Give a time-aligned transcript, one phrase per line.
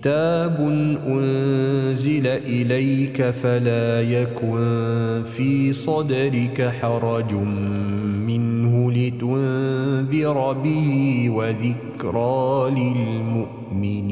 [0.00, 0.56] كتاب
[1.06, 7.34] أنزل إليك فلا يكن في صدرك حرج
[8.26, 14.10] منه لتنذر به وذكرى للمؤمنين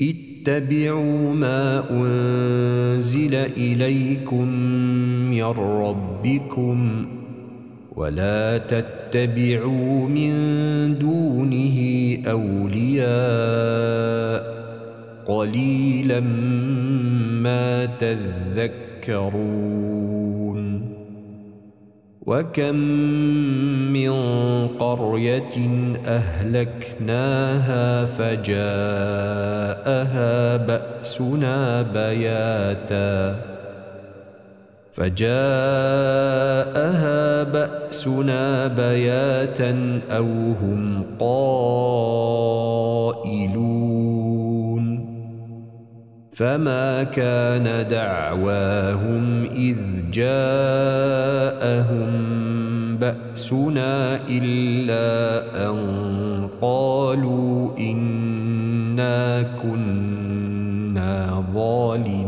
[0.00, 4.48] اتبعوا ما أنزل إليكم
[5.30, 7.06] من ربكم
[7.98, 10.32] ولا تتبعوا من
[10.98, 11.78] دونه
[12.26, 13.08] أولياء.
[15.26, 16.20] قليلا
[17.40, 19.38] ما تذكرون.
[22.26, 22.74] وكم
[23.92, 24.10] من
[24.68, 25.68] قرية
[26.06, 28.56] أهلكناها فجاءها
[30.56, 33.57] بأسنا بياتاً.
[34.98, 35.30] فجاءها
[37.42, 40.26] بأسنا بياتا أو
[40.62, 42.48] هم قائلون.
[46.34, 49.78] فما كان دعواهم إذ
[50.10, 52.10] جاءهم
[52.96, 55.78] بأسنا إلا أن
[56.62, 62.27] قالوا إنا كنا ظالمين.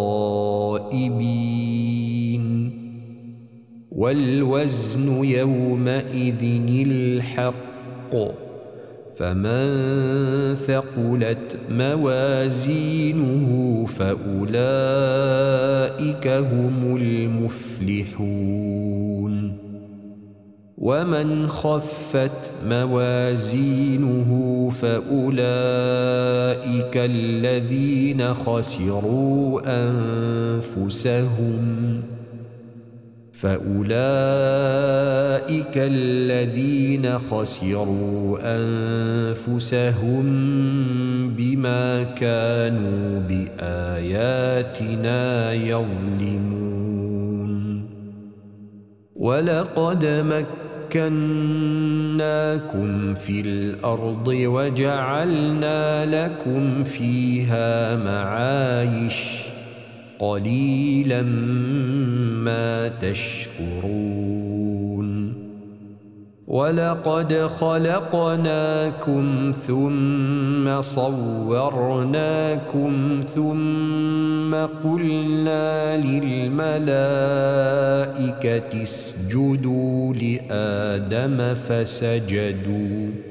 [4.01, 8.15] والوزن يومئذ الحق.
[9.17, 9.65] فمن
[10.55, 13.49] ثقلت موازينه
[13.85, 14.27] فأولئك
[16.27, 18.51] هم المفلحون.
[20.77, 24.29] ومن خفت موازينه
[24.69, 25.37] فأولئك
[26.97, 29.61] الذين خسروا
[30.67, 32.01] أنفسهم.
[33.41, 33.81] فأولئك
[35.75, 40.23] الذين خسروا أنفسهم
[41.33, 45.19] بما كانوا بآياتنا
[45.53, 46.61] يظلمون.
[49.15, 50.05] ولقد
[50.95, 59.50] مكناكم في الأرض وجعلنا لكم فيها معايش
[60.21, 61.21] قليلا
[62.45, 64.61] ما تشكرون.
[66.47, 72.91] ولقد خلقناكم ثم صورناكم
[73.35, 76.81] ثم قلنا للملائكة
[78.83, 83.30] اسجدوا لآدم فسجدوا.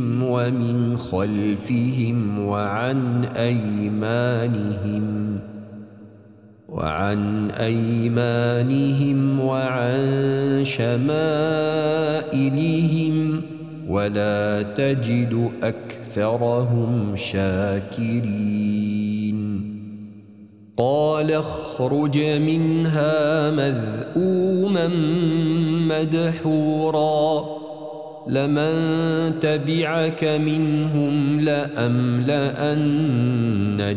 [0.23, 5.01] ومن خلفهم وعن أيمانهم
[6.69, 12.01] وعن أيمانهم وعن شمائلهم
[13.87, 18.91] ولا تجد أكثرهم شاكرين
[20.77, 24.87] قال اخرج منها مذءوما
[25.87, 27.60] مدحورا
[28.27, 32.81] لمن تبعك منهم لأملأن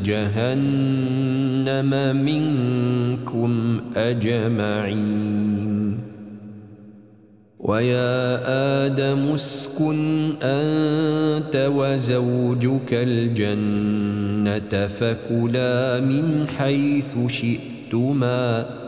[0.05, 1.91] جهنم
[2.25, 5.65] منكم أجمعين.
[7.59, 8.41] ويا
[8.87, 18.84] آدم اسكن أنت وزوجك الجنة فكلا من حيث شئتما.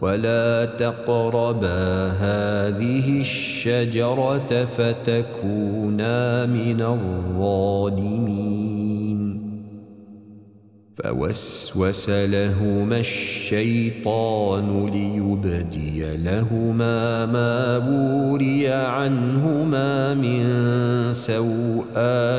[0.00, 8.58] ولا تقربا هذه الشجرة فتكونا من الظالمين.
[11.04, 20.44] فوسوس لهما الشيطان ليبدي لهما ما بوري عنهما من
[21.12, 22.38] سوآتهما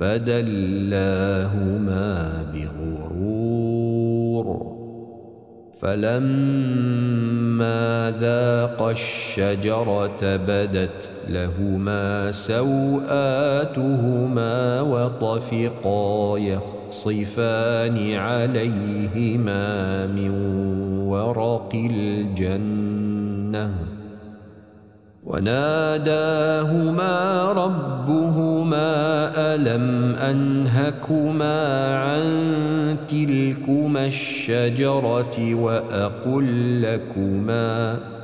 [0.00, 2.06] فدلاهما
[2.54, 4.46] بغرور.
[5.80, 7.84] فلما
[8.20, 13.00] ذاقا الشجرة بدت لهما سوآتهما
[14.80, 20.30] وطفقا يخصفان عليهما من
[21.06, 23.74] ورق الجنة.
[25.26, 27.12] وناداهما
[27.52, 28.92] ربهما
[29.36, 31.58] ألم أنهكما
[31.96, 32.26] عن
[33.08, 38.23] تلكما الشجرة وأقل لكما ۖ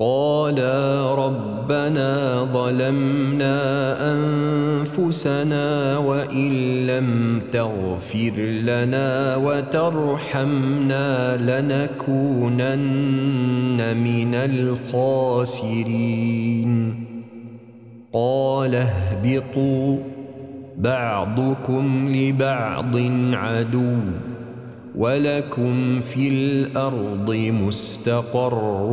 [0.00, 3.56] قالا ربنا ظلمنا
[4.12, 12.76] أنفسنا وإن لم تغفر لنا وترحمنا لنكونن
[13.96, 15.84] من الخاسرين.
[18.12, 19.98] قال اهبطوا
[20.78, 22.96] بعضكم لبعض
[23.32, 23.96] عدو.
[24.98, 28.88] ولكم في الأرض مستقر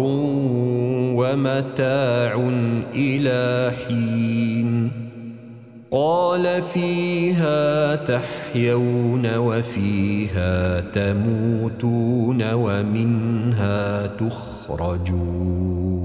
[1.18, 2.50] ومتاع
[2.96, 4.92] إلى حين.
[5.92, 16.05] قال فيها تحيون وفيها تموتون ومنها تخرجون.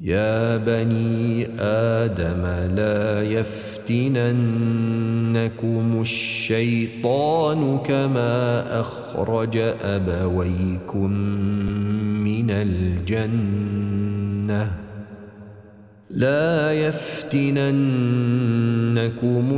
[0.00, 4.40] يا بني آدم لا يفتننكم
[6.00, 11.12] الشيطان كما أخرج أبويكم
[12.24, 13.70] من الجنة.
[16.10, 17.58] لا يفتننكم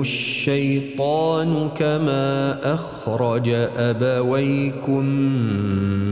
[0.00, 5.04] الشيطان كما أخرج أبويكم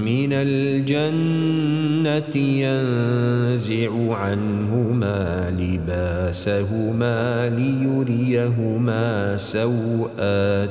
[0.05, 10.71] من الجنة ينزع عنهما لباسهما ليريهما سوآتهما.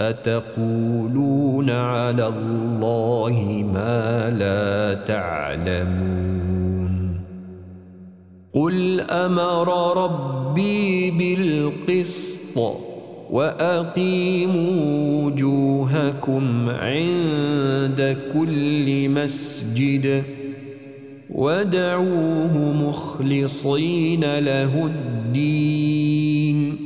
[0.00, 6.86] أتقولون على الله ما لا تعلمون
[8.54, 12.58] قل أمر ربي بالقسط
[13.30, 20.22] وأقيموا وجوهكم عند كل مسجد
[21.30, 26.85] ودعوه مخلصين له الدين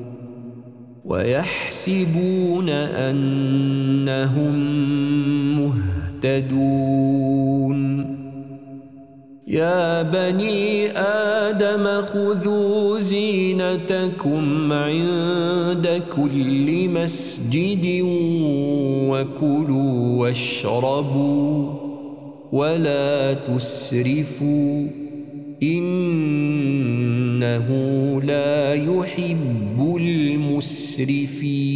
[1.05, 4.55] ويحسبون أنهم
[6.23, 7.81] مهتدون.
[9.47, 18.01] يا بني آدم خذوا زينتكم عند كل مسجد
[19.09, 21.73] وكلوا واشربوا
[22.51, 25.00] ولا تسرفوا.
[25.63, 27.67] إنه
[28.21, 31.71] لا يحب المسرفين.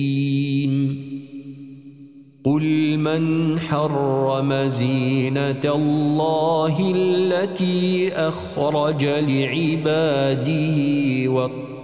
[2.44, 10.78] قل من حرم زينة الله التي أخرج لعباده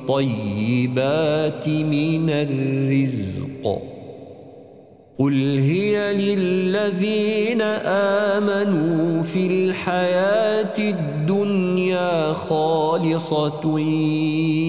[0.07, 3.90] والطيبات من الرزق.
[5.21, 7.61] قل هي للذين
[8.41, 13.79] آمنوا في الحياة الدنيا خالصة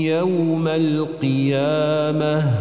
[0.07, 2.55] يوم القيامة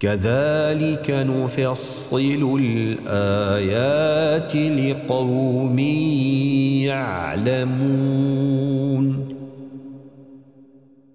[0.00, 5.78] كذلك نفصل الآيات لقوم
[6.88, 8.26] يعلمون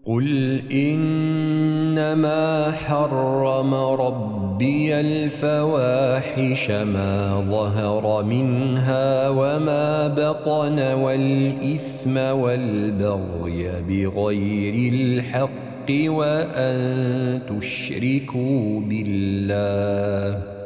[0.06, 15.90] قل إنما حرم ربي ربي الفواحش ما ظهر منها وما بطن والإثم والبغي بغير الحق
[15.90, 20.61] وأن تشركوا بالله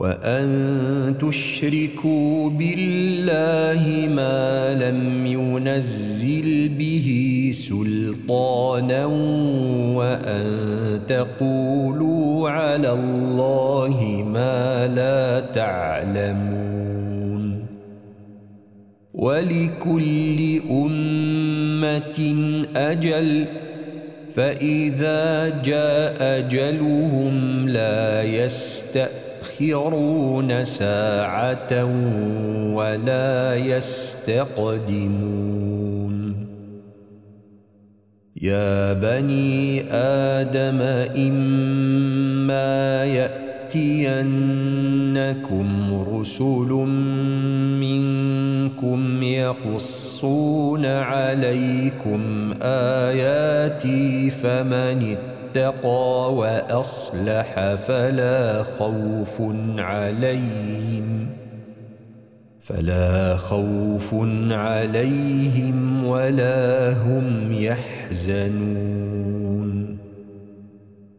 [0.00, 7.08] وأن تشركوا بالله ما لم ينزل به
[7.54, 9.06] سلطانا
[9.96, 10.46] وأن
[11.08, 16.80] تقولوا على الله ما لا تعلمون.
[19.14, 22.34] ولكل أمة
[22.76, 23.44] أجل
[24.34, 29.29] فإذا جاء أجلهم لا يستأذن
[29.60, 31.84] يستأخرون ساعة
[32.74, 34.80] ولا يستقدمون.
[38.42, 40.80] يا بني آدم
[41.28, 44.44] إما يأتينكم
[46.12, 46.68] رسل
[47.80, 59.42] منكم يقصون عليكم آياتي فمن اتقى اتقى وأصلح فلا خوف
[59.78, 61.26] عليهم
[62.62, 64.14] فلا خوف
[64.50, 69.10] عليهم ولا هم يحزنون.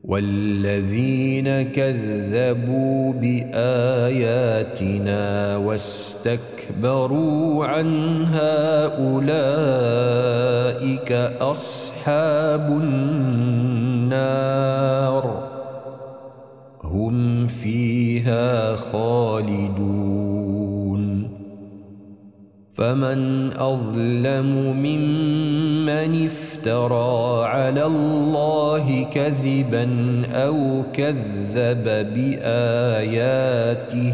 [0.04, 5.22] والذين كذبوا بآياتنا
[5.58, 10.32] واستكبروا عنها أولئك
[11.42, 12.82] أصحاب
[14.13, 15.51] النار
[16.84, 20.51] هم فيها خالدون
[22.74, 29.88] فمن أظلم ممن افترى على الله كذبا
[30.32, 34.13] أو كذب بآياته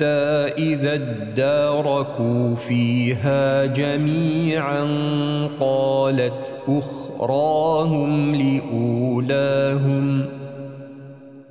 [0.00, 4.84] حتى إذا اداركوا فيها جميعا
[5.60, 10.26] قالت أخراهم لأولاهم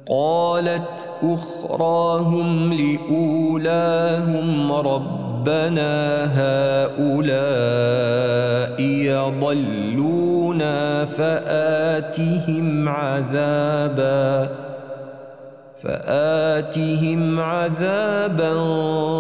[0.10, 7.22] قالت أخراهم لأولاهم ربنا هؤلاء
[9.62, 10.36] يضلونا
[11.06, 14.69] فآتهم عذاباً.
[15.84, 18.54] فآتهم عذابا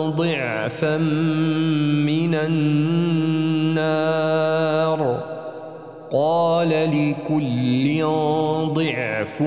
[0.10, 3.80] ضعفا من النار.
[6.12, 8.03] قال لكل
[8.74, 9.42] ضعف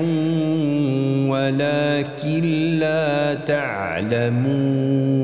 [1.29, 2.43] ولكن
[2.79, 5.23] لا تعلمون.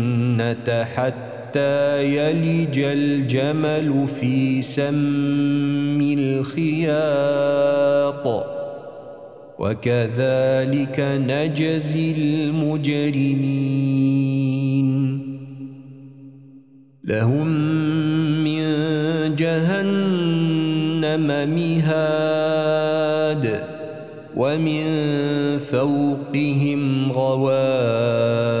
[0.41, 7.01] الجنة حتى يلج الجمل في سم الخياط.
[9.59, 13.81] وكذلك نجزي المجرمين.
[17.03, 17.47] لهم
[18.43, 18.61] من
[19.35, 23.63] جهنم مهاد
[24.35, 24.83] ومن
[25.57, 28.60] فوقهم غواش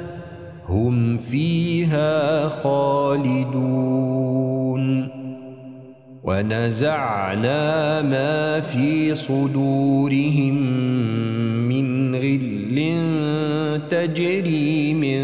[0.71, 3.91] هم فيها خالدون.
[6.23, 10.55] ونزعنا ما في صدورهم
[11.67, 12.91] من غل
[13.89, 15.21] تجري من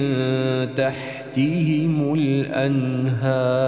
[0.76, 3.68] تحتهم الأنهار.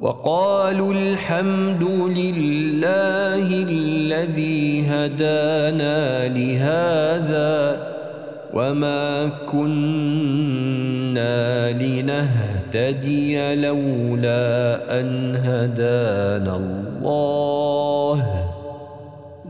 [0.00, 1.82] وقالوا الحمد
[2.18, 7.97] لله الذي هدانا لهذا
[8.54, 9.72] وما كنا
[11.72, 18.48] لنهتدي لولا أن هدانا الله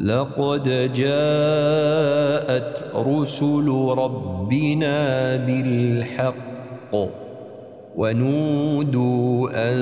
[0.00, 6.94] لقد جاءت رسل ربنا بالحق
[7.96, 9.76] ونودوا أن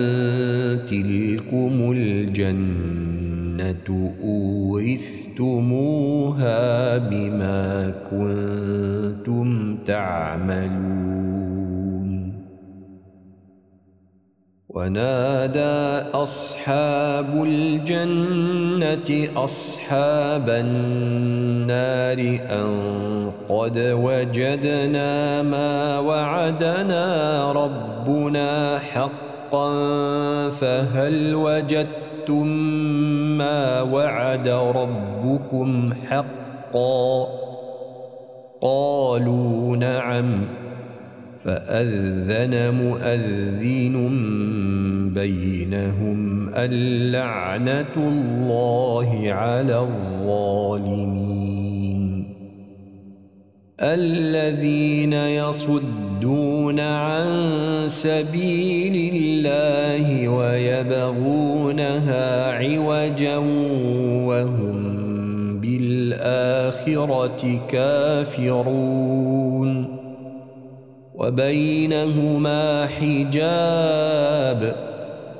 [0.85, 3.37] تلكم الجنة
[5.41, 11.27] أورثتموها بما كنتم تعملون
[14.69, 22.19] ونادى أصحاب الجنة أصحاب النار
[22.51, 29.71] أن قد وجدنا ما وعدنا ربنا حقا
[30.51, 37.27] فهل وجدتم ما وعد ربكم حقا
[38.61, 40.45] قالوا نعم
[41.45, 43.97] فأذن مؤذن
[45.15, 51.36] بينهم اللعنة الله على الظالمين
[53.81, 57.27] الذين يصدون عن
[57.87, 63.37] سبيل الله ويبغونها عوجا
[64.27, 64.97] وهم
[65.61, 69.17] بالآخرة كافرون.
[71.15, 74.86] وبينهما حجاب.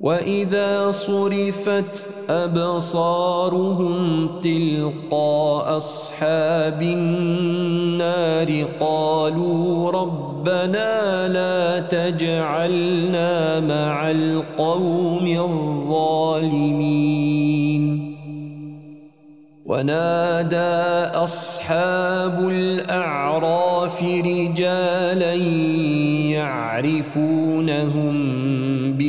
[0.00, 15.26] وإذا صرفت أبصارهم تلقاء أصحاب النار قالوا ربنا لا تجعلنا مع القوم
[15.88, 16.90] الظالمين
[19.66, 20.56] ونادى
[21.14, 25.34] أصحاب الأعراف رجالا
[26.34, 28.14] يعرفونهم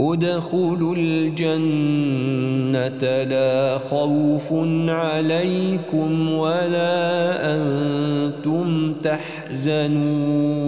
[0.00, 4.52] ادخلوا الجنة لا خوف
[4.88, 6.96] عليكم ولا
[7.54, 10.60] أنتم تحزنون.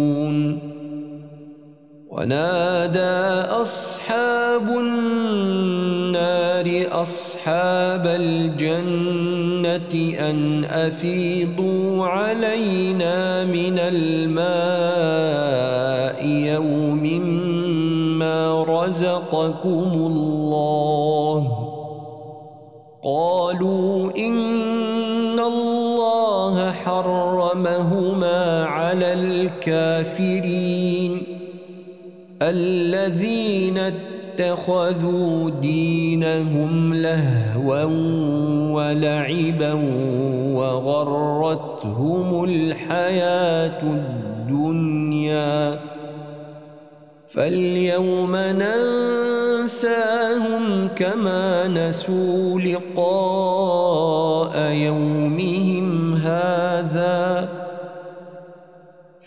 [2.13, 9.95] ونادى أصحاب النار أصحاب الجنة
[10.31, 14.43] أن أفيضوا علينا من الماء
[16.27, 17.05] يوم
[18.85, 21.69] رزقكم الله.
[23.05, 31.23] قالوا إن الله حرمهما على الكافرين
[32.43, 37.85] الذين اتخذوا دينهم لهوا
[38.73, 39.73] ولعبا
[40.55, 45.92] وغرتهم الحياة الدنيا.
[47.35, 49.85] فاليوم ننساهم
[50.97, 57.49] كما نسوا لقاء يومهم هذا.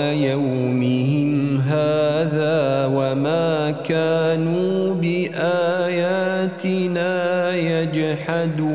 [0.01, 5.55] يومهم هذا وما كانوا بآياتنا
[7.55, 8.74] يجحدون.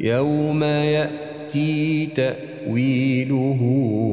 [0.00, 3.60] يوم يأتي تأويله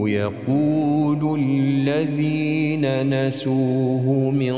[0.05, 4.55] يقول الذين نسوه من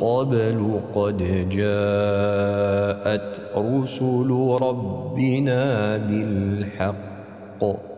[0.00, 7.97] قبل قد جاءت رسل ربنا بالحق.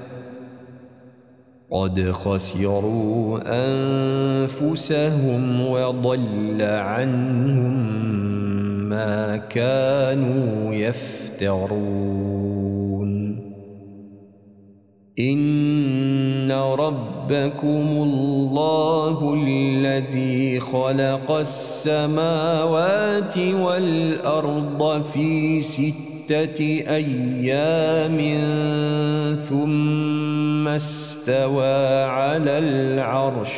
[1.71, 3.39] قد خسروا
[4.45, 7.89] أنفسهم وضل عنهم
[8.89, 12.31] ما كانوا يفترون.
[15.19, 28.17] إن ربكم الله الذي خلق السماوات والأرض في ستة ستة أيام
[29.49, 33.49] ثم استوى على العرش.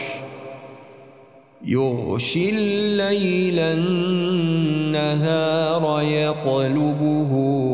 [1.66, 5.04] يغشي الليل النهار
[6.02, 7.32] يطلبه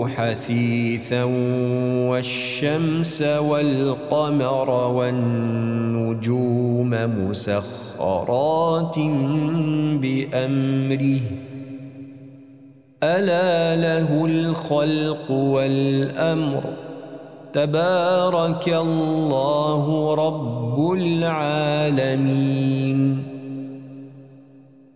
[0.08, 1.24] حثيثا
[2.10, 6.40] والشمس والقمر والنجوم
[7.30, 9.00] مسخرات
[10.02, 11.20] بأمره.
[13.04, 16.64] ألا له الخلق والأمر.
[17.54, 23.00] تبارك الله رب العالمين.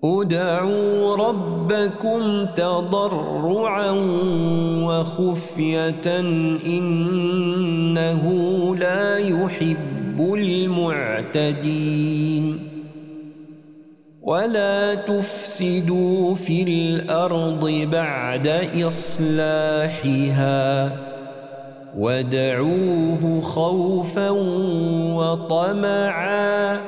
[0.03, 3.91] ادعوا ربكم تضرعا
[4.83, 6.19] وخفية
[6.65, 8.23] إنه
[8.75, 12.52] لا يحب المعتدين.
[14.23, 18.47] ولا تفسدوا في الأرض بعد
[18.87, 20.51] إصلاحها
[21.97, 24.29] وادعوه خوفا
[25.19, 26.81] وطمعا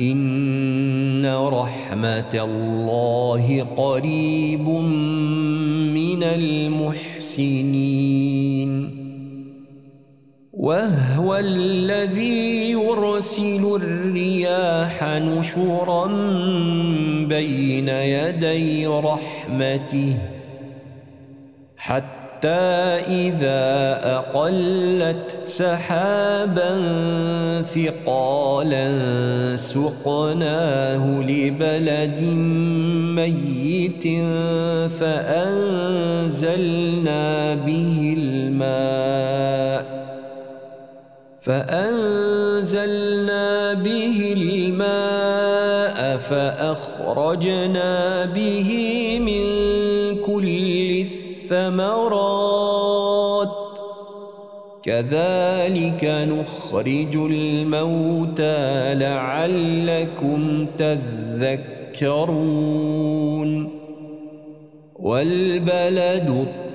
[0.00, 4.68] إن رحمة الله قريب
[5.94, 7.82] من المحسنين
[10.62, 16.06] وهو الذي يرسل الرياح نشرا
[17.26, 20.14] بين يدي رحمته
[21.76, 22.48] حتى
[23.10, 26.72] إذا أقلت سحابا
[27.62, 28.86] ثقالا
[29.56, 32.20] سقناه لبلد
[33.18, 34.04] ميت
[34.92, 36.74] فأنزلنا
[37.54, 39.61] به الماء
[41.42, 43.04] فأنزلنا
[43.74, 47.90] به الماء فأخرجنا
[48.24, 48.70] به
[49.18, 49.44] من
[50.20, 52.18] كل الثمرات.
[54.82, 62.22] كذلك نخرج الموتى لعلكم تذكرون.
[64.96, 66.71] والبلد الطيب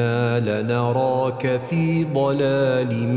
[0.00, 3.08] إنا لنراك في ضلال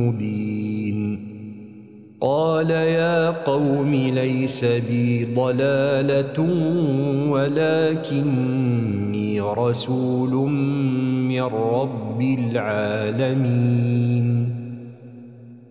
[0.00, 1.30] مبين.
[2.20, 6.40] قال يا قوم ليس بي ضلالة
[7.30, 10.50] ولكني رسول
[11.28, 13.40] من رب العالمين.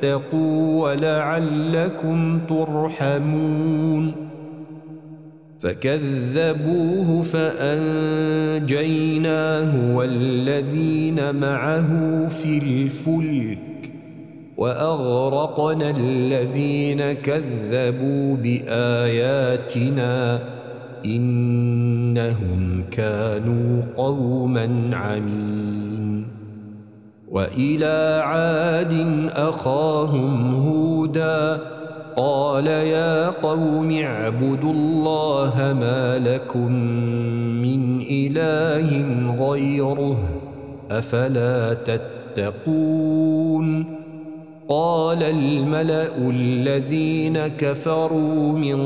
[0.00, 4.12] واتقوا ولعلكم ترحمون.
[5.60, 8.66] فكذبوه فأنجيناه
[9.96, 13.58] والذين معه في الفلك
[14.56, 20.12] وأغرقنا الذين كذبوا بآياتنا
[21.04, 26.09] إنهم كانوا قوما عمين.
[27.30, 31.60] وإلى عاد أخاهم هوداً
[32.16, 36.72] قال يا قوم اعبدوا الله ما لكم
[37.62, 39.04] من إله
[39.44, 40.18] غيره
[40.90, 43.84] أفلا تتقون
[44.68, 48.80] قال الملأ الذين كفروا من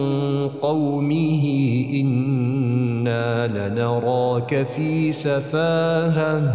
[0.48, 1.44] قومه
[1.94, 6.54] إنا لنراك في سفاهة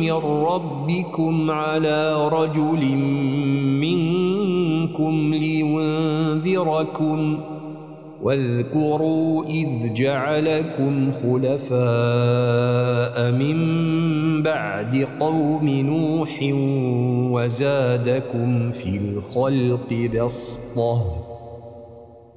[0.00, 0.12] من
[0.46, 2.96] ربكم على رجل
[3.80, 7.38] منكم لينذركم
[8.22, 11.72] واذكروا إذ جعلكم خلفاء
[13.32, 13.82] من
[14.42, 16.38] بعد قوم نوح
[17.32, 21.31] وزادكم في الخلق بسطة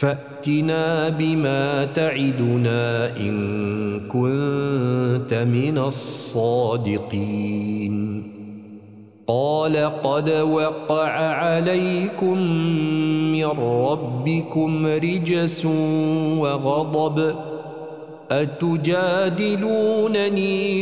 [0.00, 3.36] فأتنا بما تعدنا إن
[4.08, 7.50] كنت من الصادقين.
[9.26, 12.38] قال قد وقع عليكم
[13.32, 15.66] من ربكم رجس
[16.38, 17.34] وغضب
[18.30, 19.74] أتجادلونني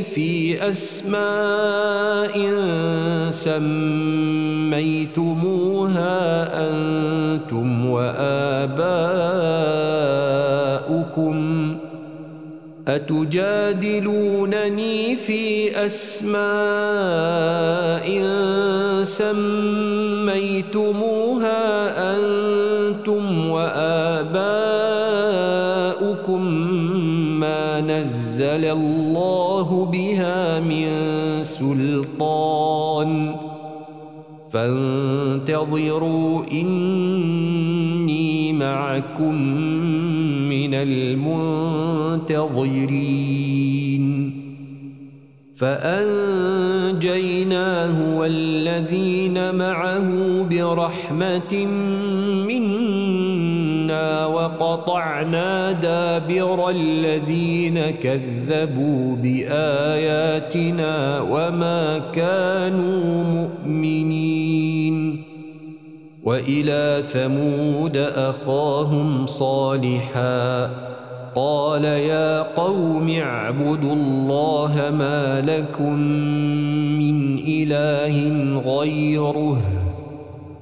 [0.03, 2.35] في أسماء
[3.31, 4.69] سميتموها
[6.71, 8.99] أنتم وآباؤكم؟
[12.89, 14.37] أتجادلونني
[15.17, 16.39] في أسماء
[19.03, 20.59] سميتموها
[22.17, 24.78] أنتم وآباؤكم؟
[28.39, 30.89] نزل الله بها من
[31.43, 33.35] سلطان.
[34.51, 39.35] فانتظروا إني معكم
[40.49, 41.59] من المنتظرين.
[45.57, 46.59] فأنجيناه
[48.19, 51.67] والذين معه برحمة
[54.27, 65.25] وقطعنا دابر الذين كذبوا بآياتنا وما كانوا مؤمنين.
[66.25, 70.71] وإلى ثمود أخاهم صالحا.
[71.35, 75.99] قال يا قوم اعبدوا الله ما لكم
[76.99, 79.59] من إله غيره.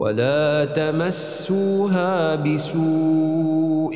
[0.00, 3.94] ولا تمسوها بسوء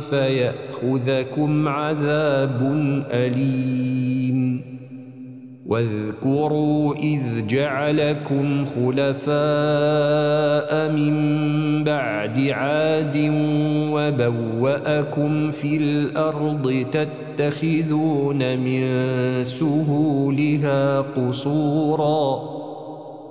[0.00, 2.60] فيأخذكم عذاب
[3.10, 4.60] أليم
[5.66, 9.32] واذكروا إذ جعلكم خلفاء
[10.92, 11.14] من
[11.84, 13.16] بعد عاد
[13.92, 18.84] وبوأكم في الأرض تتخذون من
[19.44, 22.59] سهولها قصورا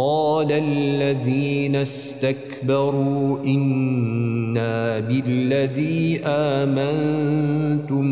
[0.00, 8.06] قال الذين استكبروا إنا بالذي آمنتم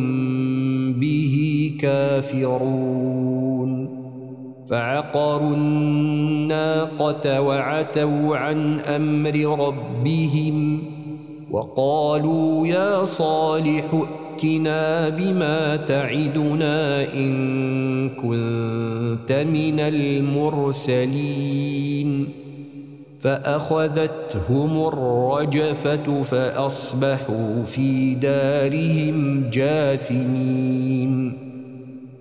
[0.93, 1.35] به
[1.81, 3.39] كافرون.
[4.71, 10.83] فعقروا الناقة وعتوا عن أمر ربهم
[11.51, 13.85] وقالوا يا صالح
[14.39, 21.49] ائتنا بما تعدنا إن كنت من المرسلين
[23.21, 31.39] فأخذتهم الرجفة فأصبحوا في دارهم جاثمين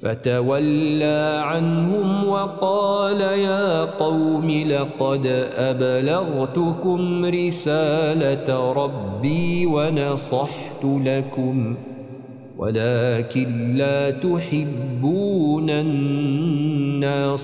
[0.01, 11.86] فتولى عنهم وقال يا قوم لقد أبلغتكم رسالة ربي ونصحت لكم ۖ
[12.57, 17.37] ولكن لا تحبون الناصحين.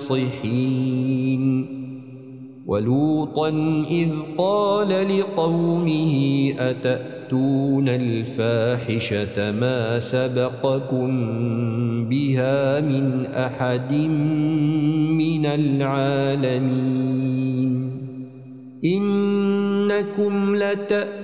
[2.66, 3.48] ولوطا
[3.90, 6.14] إذ قال لقومه
[6.58, 11.08] أتأتون الفاحشة ما سبقكم
[12.08, 13.92] بها من أحد
[15.18, 16.94] من العالمين؟
[18.84, 21.23] إنكم لتأتون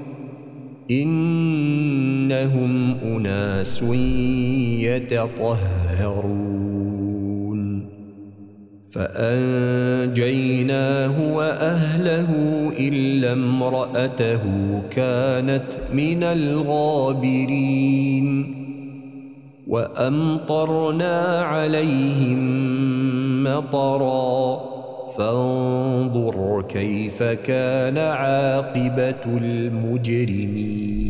[0.91, 3.83] إنهم أناس
[4.79, 6.41] يتطهرون.
[8.91, 12.29] فأنجيناه وأهله
[12.79, 14.41] إلا امرأته
[14.91, 15.63] كانت
[15.93, 18.55] من الغابرين.
[19.67, 22.39] وأمطرنا عليهم
[23.43, 24.80] مطراً.
[25.17, 31.01] فانظر كيف كان عاقبة المجرمين.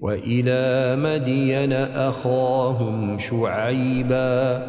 [0.00, 4.62] وإلى مدين أخاهم شعيبا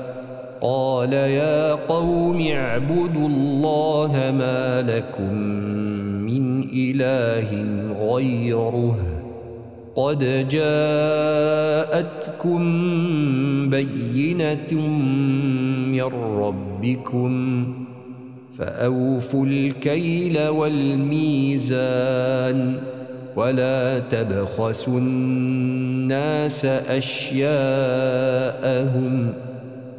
[0.62, 5.34] قال يا قوم اعبدوا الله ما لكم
[6.26, 7.66] من إله
[8.00, 9.23] غيره.
[9.96, 11.70] قد جاءتكم
[13.70, 14.74] بينة
[15.92, 16.04] من
[16.38, 17.66] ربكم
[18.54, 21.74] فأوفوا الكيل والميزان
[23.36, 27.54] ولا تبخسوا الناس أشياءهم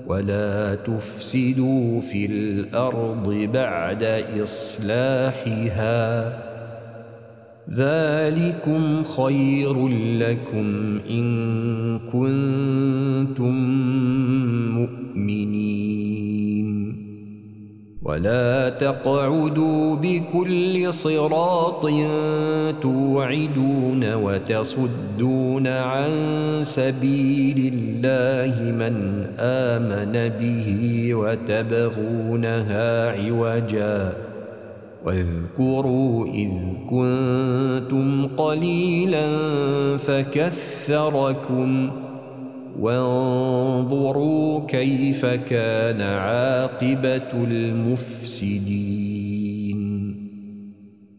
[0.07, 6.33] ولا تفسدوا في الأرض بعد إصلاحها
[7.71, 9.89] ذلكم خير
[10.19, 13.55] لكم إن كنتم
[14.75, 15.75] مؤمنين.
[18.03, 21.87] ولا تقعدوا بكل صراط
[22.83, 26.11] توعدون وتصدون عن
[26.63, 34.34] سبيل الله من آمن به وتبغونها عوجاً.
[35.05, 36.51] واذكروا إذ
[36.91, 39.27] كنتم قليلا
[39.97, 41.91] فكثركم
[42.81, 49.14] وانظروا كيف كان عاقبة المفسدين.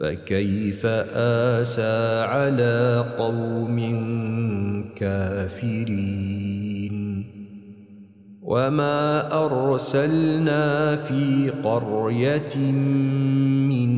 [0.00, 0.86] فكيف
[1.56, 3.78] آسى على قوم
[4.96, 6.98] كافرين؟
[8.42, 12.56] وما أرسلنا في قرية
[13.68, 13.90] من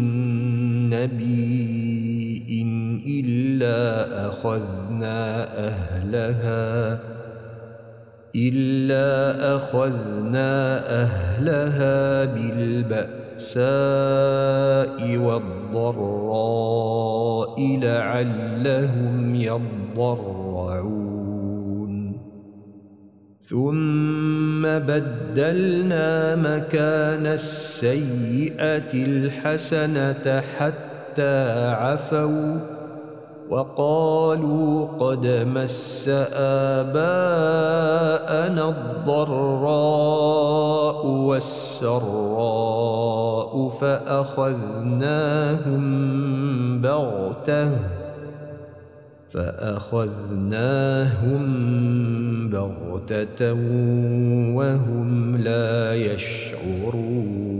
[0.91, 1.81] نبي
[3.21, 6.99] إلا أخذنا أهلها
[8.37, 9.07] إلا
[9.57, 12.25] أخذنا أهلها
[13.41, 16.57] بالبأساء والضراء
[17.83, 20.71] لعلهم يضرعون.
[23.41, 32.80] ثم بدلنا مكان السيئة الحسنة حتى عفوا.
[33.51, 36.09] وقالوا قد مس
[36.89, 37.09] آباءنا
[39.09, 40.27] الضراء
[41.07, 42.61] والسراء
[43.69, 45.11] فأخذناهم
[46.83, 47.71] بغتة
[49.31, 50.61] فأخذناهم
[52.51, 53.53] بغتة
[54.55, 57.60] وهم لا يشعرون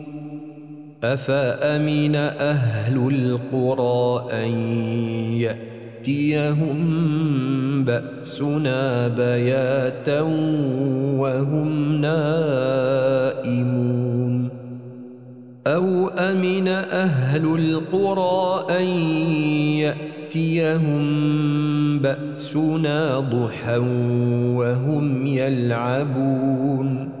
[1.03, 4.49] أفأمن أهل القرى أن
[5.41, 6.77] يأتيهم
[7.85, 10.21] بأسنا بياتا
[11.17, 13.61] وهم نائمون
[15.67, 18.85] أو أمن أهل القرى أن
[19.81, 21.01] يأتيهم
[21.99, 23.77] بأسنا ضحى
[24.57, 27.20] وهم يلعبون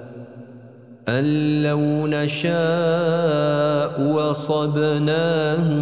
[1.09, 5.81] أن لو نشاء وصبناهم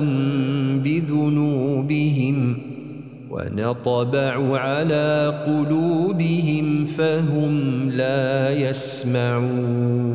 [0.80, 2.58] بذنوبهم
[3.30, 10.10] ونطبع على قلوبهم فهم لا يسمعون.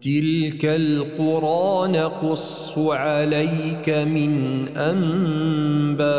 [0.00, 6.18] تلك القرى نقص عليك من أنبائها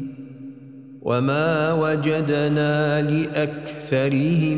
[1.01, 4.57] وما وجدنا لأكثرهم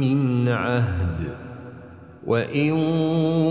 [0.00, 1.30] من عهد
[2.26, 2.72] وإن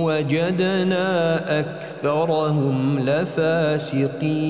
[0.04, 4.50] وجدنا أكثرهم لفاسقين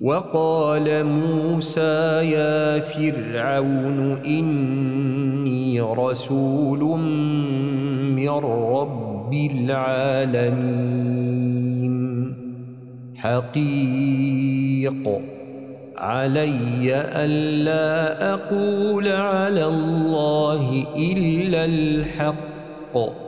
[0.00, 7.00] وقال موسى يا فرعون إني رسول
[8.14, 11.14] من رب العالمين.
[13.16, 15.20] حقيق.
[15.96, 23.27] علي ألا أقول على الله إلا الحق.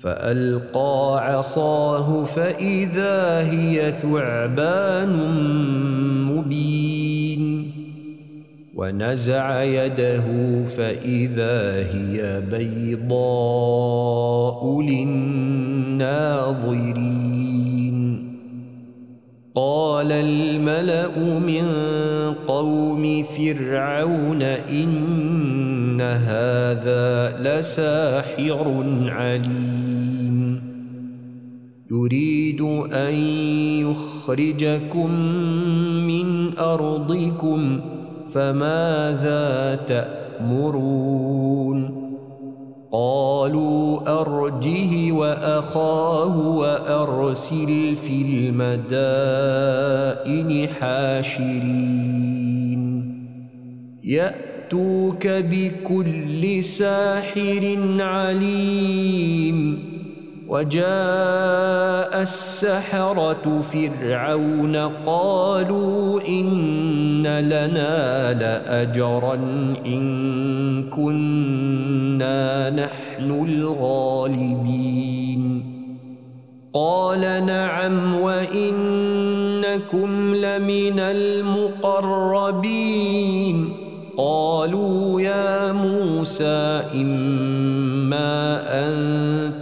[0.00, 5.16] فألقى عصاه فإذا هي ثعبان
[6.24, 7.70] مبين
[8.74, 10.24] ونزع يده
[10.64, 13.60] فإذا هي بيضاء
[14.82, 15.50] للناظرين.
[19.54, 21.64] قال الملأ من
[22.46, 25.59] قوم فرعون إن
[26.00, 30.62] هذا لساحر عليم
[31.90, 32.60] يريد
[32.92, 33.14] أن
[33.84, 35.10] يخرجكم
[36.06, 37.80] من أرضكم
[38.30, 41.30] فماذا تأمرون
[42.92, 49.68] قالوا أرجه وأخاه وأرسل في المدائن
[50.68, 52.10] حاشرين
[54.70, 59.78] يأتوك بكل ساحر عليم
[60.48, 69.34] وجاء السحرة فرعون قالوا إن لنا لأجرا
[69.86, 75.00] إن كنا نحن الغالبين
[76.74, 78.94] قال نعم وإنكم
[80.34, 82.40] لمن المقربين
[84.20, 88.92] قالوا يا موسى إما أن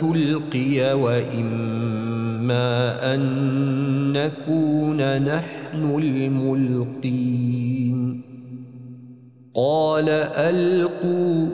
[0.00, 2.68] تلقي وإما
[3.14, 3.22] أن
[4.12, 7.98] نكون نحن الملقين.
[9.54, 11.46] قال ألقوا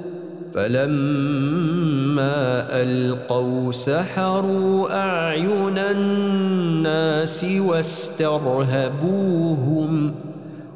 [0.55, 2.37] فلما
[2.83, 8.95] ألقوا سحروا أعين الناس واسترهبوهم
[10.31, 10.34] ۖ.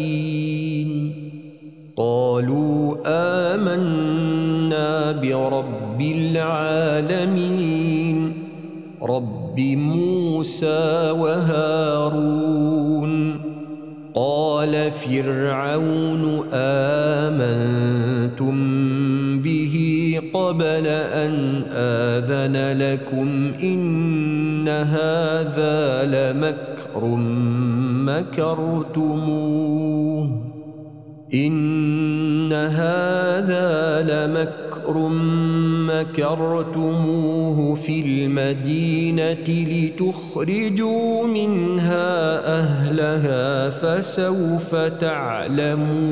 [1.97, 8.33] قالوا آمنا برب العالمين.
[9.03, 13.50] رب موسى وهارون.
[14.13, 18.51] قال فرعون آمنتم
[19.41, 19.75] به
[20.33, 27.05] قبل أن آذن لكم إن هذا لمكر
[28.99, 30.29] مكرتموه
[31.33, 34.60] إن هذا لمكر
[35.87, 44.75] مكرتموه في المدينة لتخرجوا منها أهلها فسوف
[45.55, 46.11] تعلمون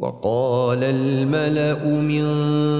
[0.00, 2.26] وقال الملأ من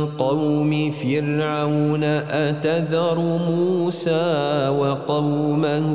[0.06, 3.18] قوم فرعون أتذر
[3.50, 5.86] موسى وقومه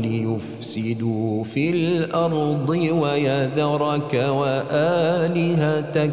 [0.00, 6.12] ليفسدوا في الأرض ويذرك وآلهتك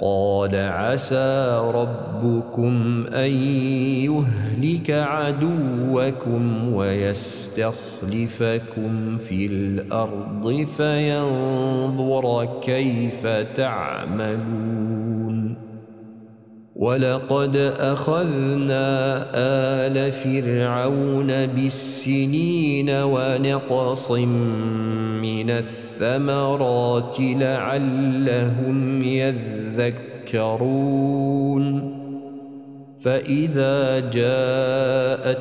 [0.00, 3.30] قال عسى ربكم أن
[4.08, 7.68] يهلك عدوكم ويستخلفكم
[9.18, 15.10] في الأرض فينظر كيف تعملون
[16.76, 18.86] ولقد أخذنا
[19.34, 24.12] آل فرعون بالسنين ونقص
[25.22, 30.80] من الثمرات لعلهم يذكرون.
[33.00, 35.40] فإذا جاءتهم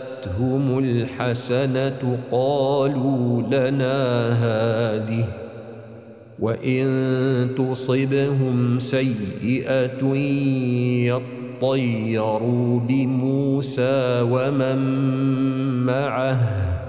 [0.79, 5.25] الحسنة قالوا لنا هذه
[6.39, 6.85] وإن
[7.57, 10.15] تصبهم سيئة
[11.61, 14.79] يطيروا بموسى ومن
[15.85, 16.88] معه.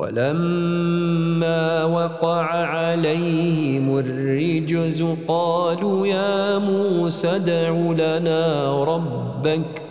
[0.00, 9.82] ولما وقع عليهم الرجز قالوا يا موسى ادع لنا ربك.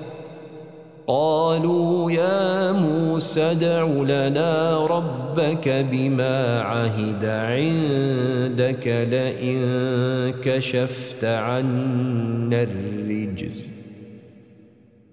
[1.08, 9.62] قالوا يا موسى ادع لنا ربك بما عهد عندك لئن
[10.44, 13.79] كشفت عنا الرجز.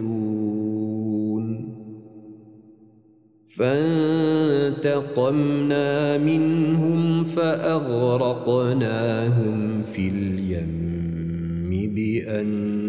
[0.00, 1.66] ينكثون
[3.56, 8.22] فانتقمنا منهم فأغرقناهم
[9.82, 12.86] في اليم بأن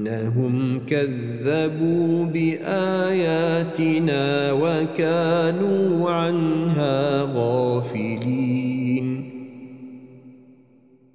[0.00, 9.30] انهم كذبوا بآياتنا وكانوا عنها غافلين.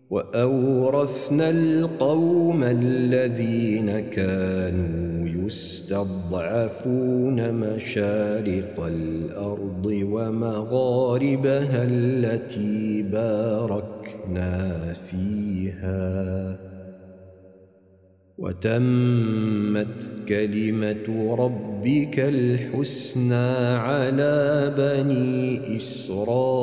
[0.09, 16.57] وأورثنا القوم الذين كانوا يستضعفون مشارق الأرض ومغاربها التي باركنا فيها.
[18.37, 26.55] وتمت كلمة ربك الحسنى على بني إسرائيل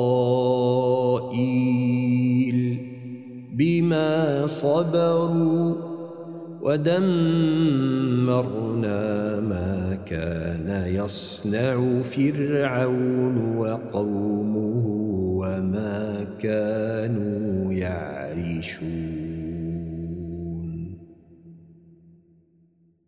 [3.53, 5.92] بما صبروا
[6.63, 8.29] ودمرنا
[9.39, 14.85] ما كان يصنع فرعون وقومه
[15.39, 19.22] وما كانوا يعرشون.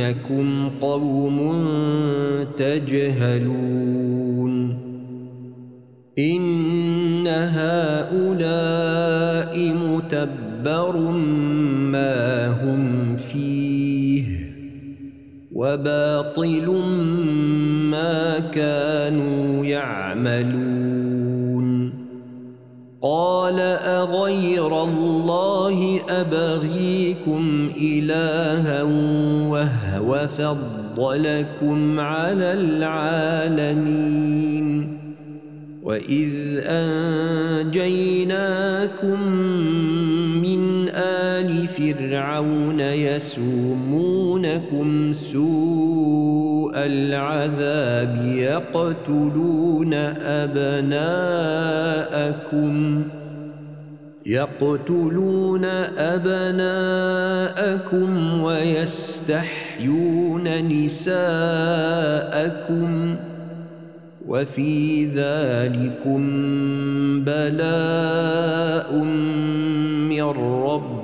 [0.00, 1.38] إنكم قوم
[2.56, 4.04] تجهلون.
[6.18, 8.54] إن هؤلاء
[9.58, 10.96] متبر
[11.92, 14.24] ما هم فيه
[15.52, 16.70] وباطل
[17.90, 20.73] ما كانوا يعملون.
[23.04, 23.60] قال
[24.00, 28.82] أغير الله أبغيكم إلها
[29.52, 34.24] وهو فضلكم على العالمين.
[35.82, 36.32] وإذ
[36.64, 38.14] أنجيناكم
[41.92, 43.52] فرعون يسومونكم
[45.12, 51.04] سوء العذاب يقتلون أبناءكم
[54.26, 55.64] يقتلون
[55.98, 56.80] أبناءكم
[58.42, 60.44] ويستحيون
[60.84, 61.14] نساءكم
[64.28, 66.20] وفي ذلكم
[67.24, 68.94] بلاء
[70.08, 70.22] من
[70.62, 71.03] ربكم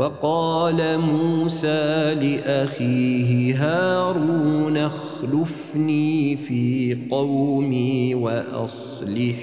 [0.00, 9.36] وقال موسى لأخيه هارون اخلفني في قومي وأصلح.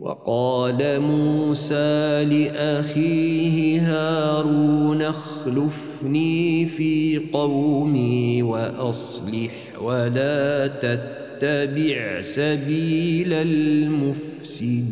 [0.00, 14.84] وقال موسى لأخيه هارون اخلفني في قومي وأصلح ولا تتبع سبيل المفسدين.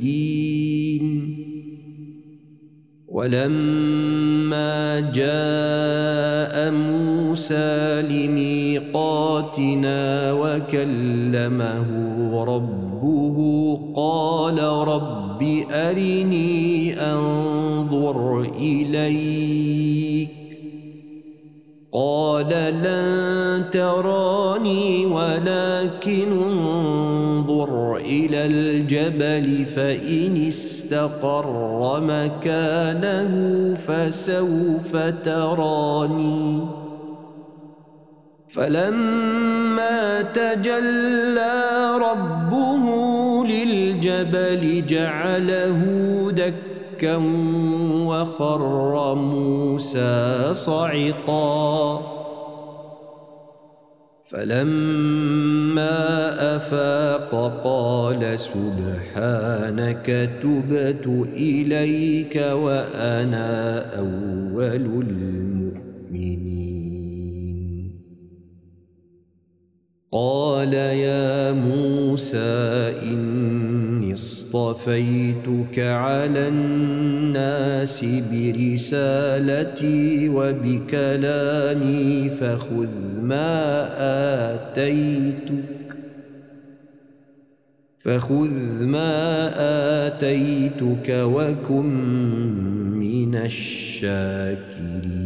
[3.12, 9.52] ولما جاء موسى لميقاتنا
[10.32, 11.88] وكلمه
[12.44, 20.28] ربه قال رب أرني أنظر إليك.
[21.92, 22.48] قال
[22.82, 27.11] لن تراني ولكن انظر
[27.96, 36.60] إلى الجبل فإن استقر مكانه فسوف تراني.
[38.50, 42.84] فلما تجلى ربه
[43.44, 45.80] للجبل جعله
[46.30, 47.16] دكا
[48.06, 52.11] وخر موسى صعقا.
[54.32, 55.96] فلما
[56.56, 61.06] أفاق قال سبحانك تبت
[61.36, 63.50] إليك وأنا
[63.98, 65.82] أول المؤمنين.
[70.12, 73.71] قال يا موسى إني
[74.12, 82.88] اصطفيتك على الناس برسالتي وبكلامي فخذ
[83.22, 83.88] ما
[84.54, 85.96] آتيتك.
[88.00, 89.50] فخذ ما
[90.06, 91.86] آتيتك وكن
[92.98, 95.21] من الشاكرين.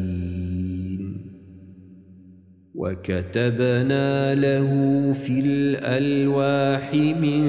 [2.77, 4.71] وكتبنا له
[5.13, 7.49] في الألواح من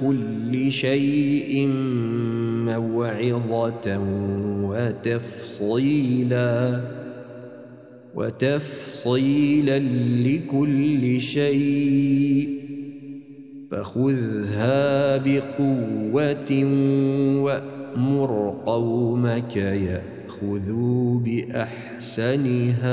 [0.00, 1.66] كل شيء
[2.66, 3.98] موعظة
[4.62, 6.80] وتفصيلاً
[8.14, 9.78] وتفصيلا
[10.28, 12.62] لكل شيء.
[13.70, 16.64] فخذها بقوة
[17.42, 22.92] وأمر قومك يأخذوا بأحسنها.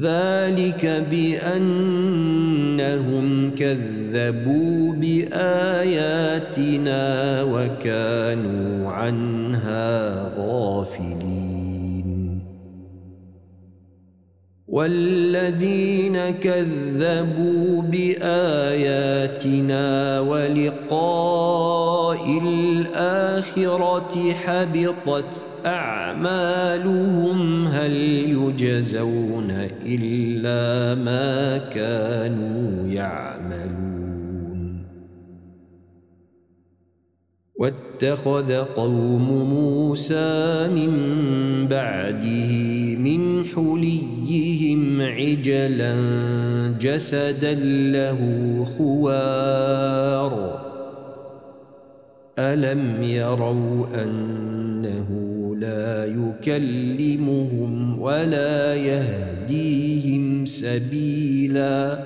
[0.00, 2.04] ذلك بأنهم
[3.50, 6.52] كذبوا بآياتنا
[7.42, 11.54] وكانوا عنها غافلين.
[14.68, 19.10] والذين كذبوا بآياتنا
[20.20, 21.84] ولقاء
[22.42, 27.92] الآخرة حبطت أعمالهم هل
[28.28, 29.50] يجزون
[29.86, 33.84] إلا ما كانوا يعملون؟
[37.56, 40.92] واتخذ قوم موسى من
[41.68, 42.52] بعده
[42.96, 45.96] من حليهم عجلا
[46.80, 47.54] جسدا
[47.92, 48.20] له
[48.78, 50.60] خوار.
[52.38, 62.04] ألم يروا أنه لا يكلمهم ولا يهديهم سبيلا.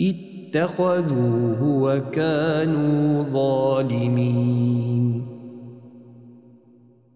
[0.00, 5.31] اتخذوه وكانوا ظالمين.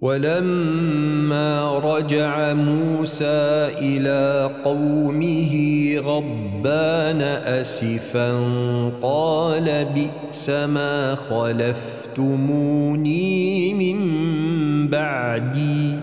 [0.00, 5.54] ولما رجع موسى إلى قومه
[5.98, 7.22] غضبان
[7.60, 8.32] أسفا
[9.02, 12.64] قال بئس ما خلفتموني
[13.74, 13.98] من
[14.88, 15.94] بعدي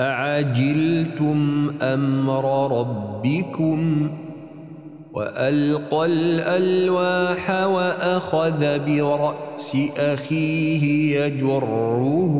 [0.00, 4.10] أعجلتم أمر ربكم
[5.12, 12.34] وألقى الألواح وأخذ برأس أخيه يجره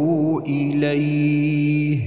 [0.47, 1.99] إليه.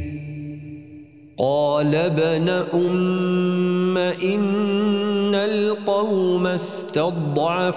[1.38, 7.70] قال ابن أم إن القوم استضعفوني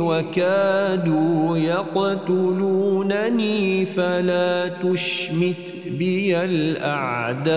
[0.00, 3.06] وكادوا يقتلونني
[3.86, 7.56] فلا تشمت بي الأعداء.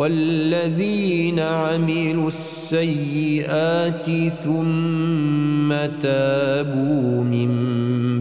[0.00, 5.68] والذين عملوا السيئات ثم
[6.00, 7.50] تابوا من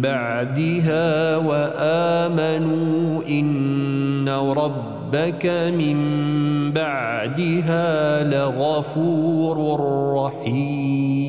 [0.02, 5.46] بعدها وآمنوا إن ربك
[5.80, 5.98] من
[6.74, 9.80] بعدها لغفور
[10.16, 11.29] رحيم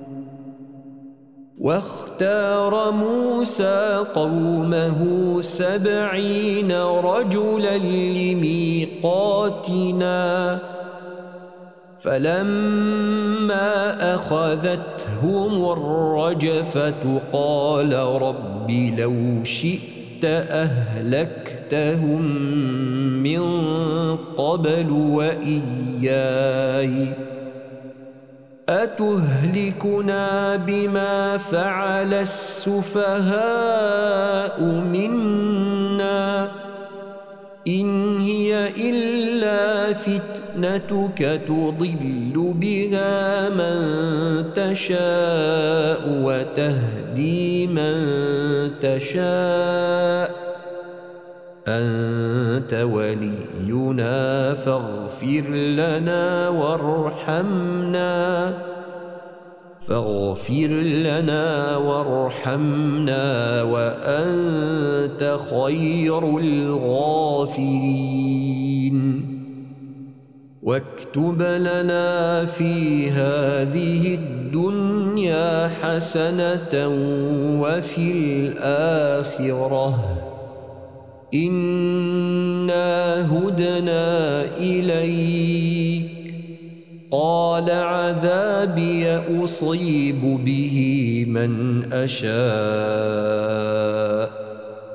[1.61, 5.01] واختار موسى قومه
[5.41, 7.77] سبعين رجلا
[8.17, 10.11] لميقاتنا.
[12.01, 13.69] فلما
[14.15, 22.21] أخذتهم الرجفة قال رب لو شئت أهلكتهم
[23.23, 23.41] من
[24.37, 27.07] قبل وإياي.
[28.71, 33.41] أتهلكنا بما فعل السفهاء
[34.63, 36.51] منا
[37.67, 47.99] إن هي إلا فتنتك تضل بها من تشاء وتهدي من
[48.81, 50.40] تشاء
[51.67, 58.53] أنت ولينا فاغفر لنا وارحمنا.
[59.87, 68.01] فاغفر لنا وارحمنا وأنت خير الغافرين.
[70.63, 76.87] واكتب لنا في هذه الدنيا حسنة
[77.61, 79.95] وفي الآخرة.
[81.33, 86.11] إنا هدنا إليك
[87.11, 89.07] قال عذابي
[89.43, 90.77] أصيب به
[91.27, 92.31] من أشاء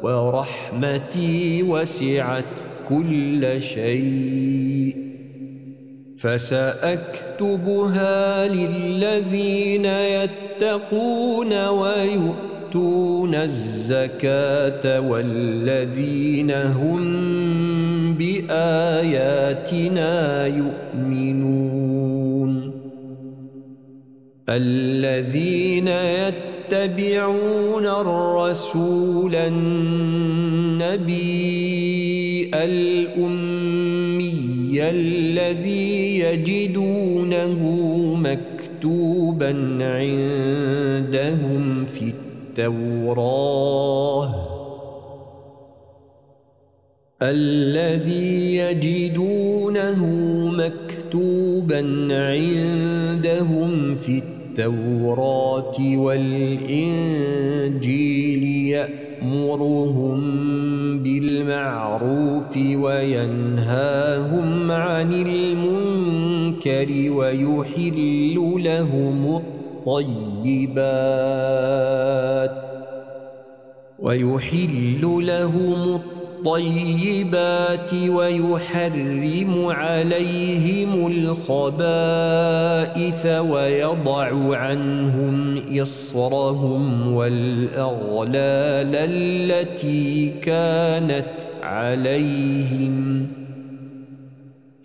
[0.02, 2.44] ورحمتي وسعت
[2.88, 4.96] كل شيء
[6.18, 7.68] فسأكتبها
[8.48, 20.12] للذين يتقون ويؤمنون يؤتون الزكاة والذين هم بآياتنا
[20.46, 21.56] يؤمنون.
[24.48, 30.06] الذين يتبعون الرسول النبي
[32.54, 34.36] الأمي
[34.90, 37.60] الذي يجدونه
[38.16, 41.84] مكتوبا عندهم
[42.58, 44.34] التوراة
[47.22, 50.06] الذي يجدونه
[50.50, 51.80] مكتوبا
[52.10, 57.22] عندهم في التوراة والإنجيل
[58.72, 60.18] يأمرهم
[61.02, 64.30] بالمعروف وينهاهم
[64.70, 68.34] عن المنكر ويحل
[68.64, 69.55] لهم الطيب
[69.86, 71.06] الطيبات
[73.98, 76.00] ويحل لهم
[76.46, 81.56] الطيبات ويحرم عليهم الخبائث
[83.26, 91.32] ويضع عنهم إصرهم والأغلال التي كانت
[91.62, 93.28] عليهم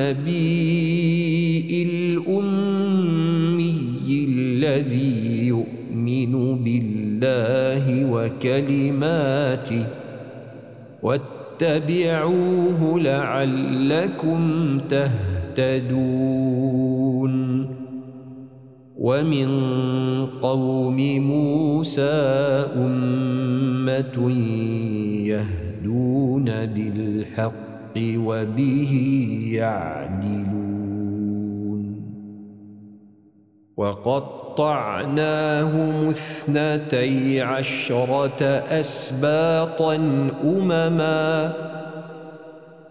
[0.00, 3.76] النبي الأمي
[4.28, 6.32] الذي يؤمن
[6.64, 9.86] بالله وكلماته.
[11.02, 15.90] واتبعوه لعلكم تهتدون.
[18.98, 19.48] ومن
[20.26, 24.30] قوم موسى أمة
[25.24, 27.69] يهدون بالحق.
[27.98, 28.92] وبه
[29.52, 30.60] يعدلون.
[33.76, 39.94] وقطعناهم اثنتي عشرة أسباطا
[40.44, 41.52] أمما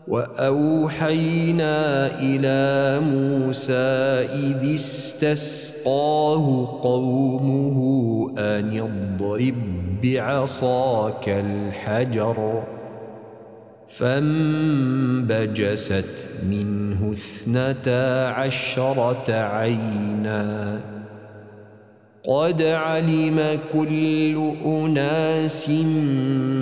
[0.07, 7.79] وأوحينا إلى موسى إذ استسقاه قومه
[8.37, 9.55] أن اضرب
[10.03, 12.63] بعصاك الحجر.
[13.89, 15.47] فانبجست
[16.49, 20.79] منه اثنتا عشرة عينا.
[22.25, 25.69] قد علم كل أناس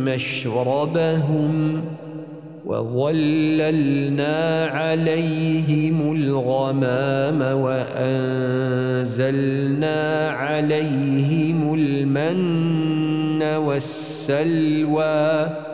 [0.05, 1.81] مشربهم
[2.65, 9.19] وظللنا عليهم الغمام وأنزلنا
[10.29, 15.66] عليهم المن والسلوى.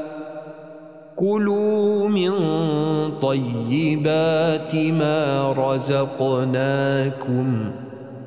[1.16, 2.32] كلوا من
[3.22, 7.48] طيبات ما رزقناكم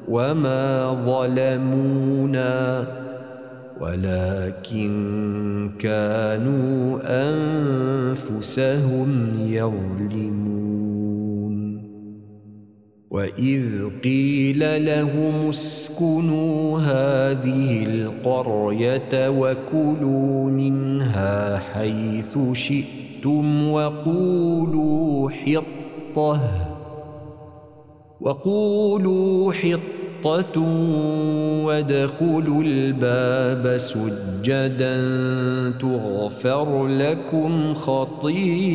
[0.08, 2.86] وما ظلمونا
[3.80, 4.90] ولكن
[5.78, 6.98] كانوا
[8.12, 9.08] أنفسهم
[9.46, 10.85] يظلمون.
[13.16, 26.40] وإذ قيل لهم اسكنوا هذه القرية وكلوا منها حيث شئتم وقولوا حطة
[28.20, 30.60] وقولوا حطة
[31.64, 34.96] وادخلوا الباب سجدا
[35.80, 38.66] تغفر لكم خطيئاتكم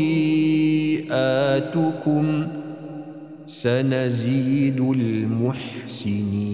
[3.45, 6.51] سنزيد المحسنين.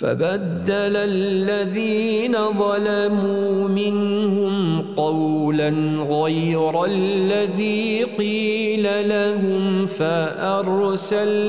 [0.00, 5.70] فبدل الذين ظلموا منهم قولا
[6.10, 11.40] غير الذي قيل لهم فأرسلنا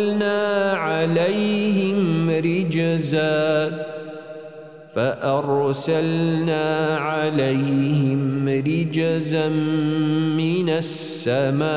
[0.72, 3.72] عليهم رجزا
[4.96, 9.50] فأرسلنا عليهم رجزا
[10.38, 11.68] من السماء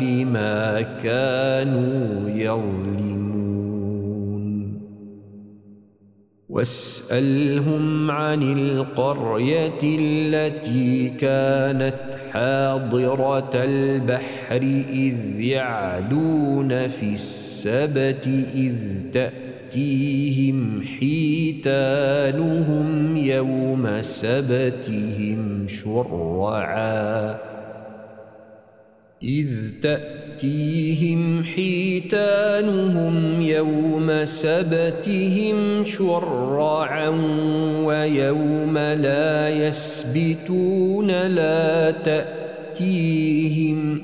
[0.00, 3.34] بما كانوا يظلمون
[6.48, 14.62] واسألهم عن القرية التي كانت حاضرة البحر
[14.92, 18.74] إذ يعدون في السبت إذ
[19.74, 27.38] تأتيهم حيتانهم يوم سبتهم شرعا.
[29.22, 29.48] إذ
[29.82, 37.08] تأتيهم حيتانهم يوم سبتهم شرعا
[37.84, 44.02] ويوم لا يسبتون لا تأتيهم.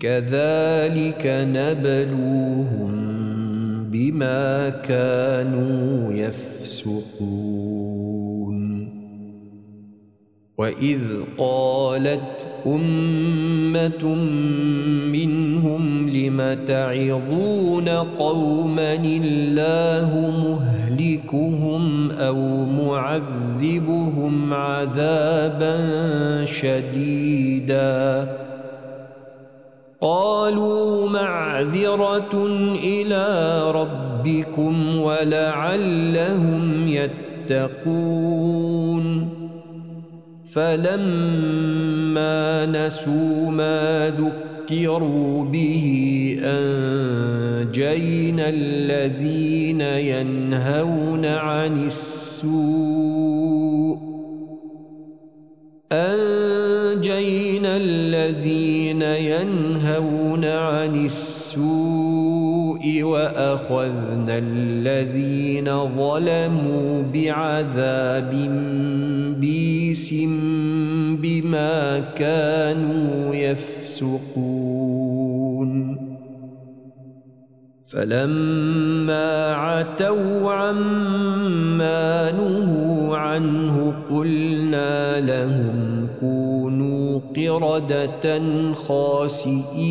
[0.00, 2.89] كذلك نبلوهم
[3.90, 7.70] بما كانوا يفسقون.
[10.58, 11.00] وإذ
[11.38, 14.14] قالت أمة
[15.12, 20.10] منهم لم تعظون قوما الله
[20.44, 25.74] مهلكهم أو معذبهم عذابا
[26.44, 28.28] شديدا؟
[30.00, 36.88] قالوا معذرة إلى ربكم ولعلهم
[37.48, 39.28] يتقون.
[40.50, 45.86] فلما نسوا ما ذكروا به
[46.44, 53.69] أنجينا الذين ينهون عن السوء.
[55.92, 68.30] أنجينا الذين ينهون عن السوء وأخذنا الذين ظلموا بعذاب
[69.40, 70.14] بيس
[71.18, 75.29] بما كانوا يفسقون.
[77.90, 88.42] فلما عتوا عما نهوا عنه قلنا لهم كونوا قردة
[88.74, 89.90] خاسئين.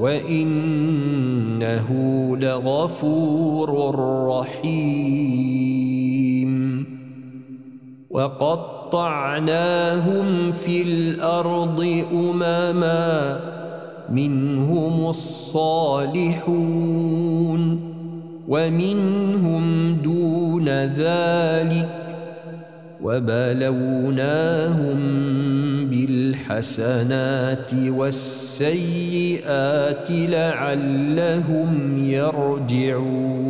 [0.00, 1.88] وإنه
[2.36, 3.94] لغفور
[4.28, 5.74] رحيم.
[8.14, 9.42] وقطعناهم
[10.52, 13.40] في الأرض أمما
[14.10, 16.64] منهم الصالحون
[18.48, 22.03] ومنهم دون ذلك
[23.04, 24.98] وبلوناهم
[25.90, 29.28] بالحسنات والسيئات
[30.10, 33.44] لعلهم يرجعون.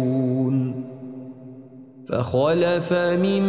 [2.08, 3.42] فخلف من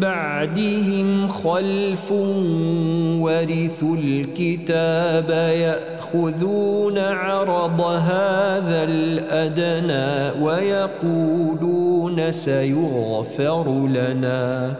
[0.00, 2.12] بعدهم خلف
[3.22, 14.76] ورثوا الكتاب يأخذون عرض هذا الأدنى ويقولون سيغفر لنا.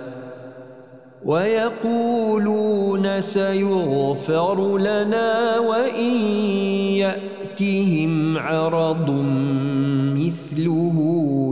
[1.27, 6.13] ويقولون سيغفر لنا وإن
[7.03, 9.11] يأتهم عرض
[10.17, 10.97] مثله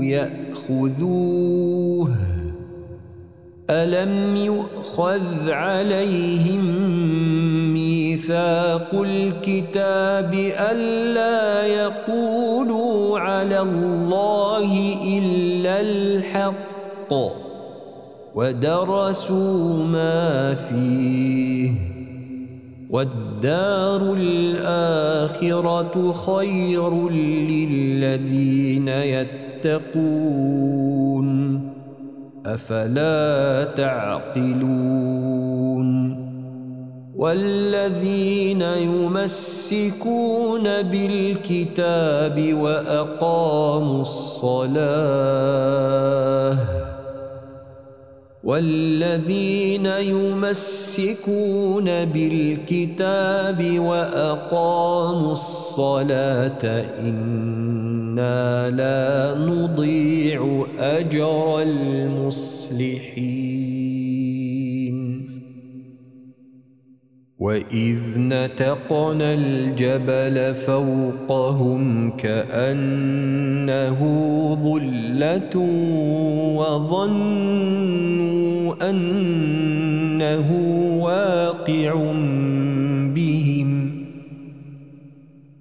[0.03, 1.55] يأخذوه.
[3.71, 6.65] ألم يؤخذ عليهم
[7.75, 10.35] ميثاق الكتاب
[10.71, 17.44] ألا يقولوا على الله إلا الحق؟
[18.35, 21.71] ودرسوا ما فيه
[22.91, 30.25] والدار الآخرة خير للذين يتقون
[32.47, 35.15] أفلا تعقلون
[37.17, 44.85] والذين يمسكون بالكتاب وأقاموا الصلاة
[48.45, 63.44] والذين يمسكون بالكتاب وأقاموا الصلاة إنا لا نضيع أجر المصلحين.
[67.39, 73.99] وإذ نتقنا الجبل فوقهم كأنه
[74.63, 75.59] ظلة
[76.59, 77.95] وظنوا
[78.91, 80.49] أنه
[81.03, 81.95] واقع
[83.15, 83.64] بهم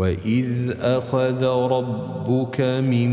[0.00, 3.10] وإذ أخذ ربك من